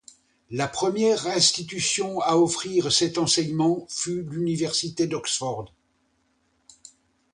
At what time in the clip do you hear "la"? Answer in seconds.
0.49-0.67